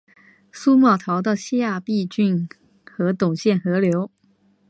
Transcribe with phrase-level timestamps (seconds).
[0.51, 2.49] 苏茂逃到下邳郡
[2.83, 4.09] 和董宪合流。